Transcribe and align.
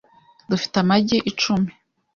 Dufite 0.49 0.75
amagi-icumi. 0.83 1.71